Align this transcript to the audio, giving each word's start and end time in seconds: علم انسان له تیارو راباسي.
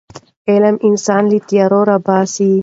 علم 0.49 0.75
انسان 0.87 1.23
له 1.31 1.37
تیارو 1.47 1.81
راباسي. 1.89 2.51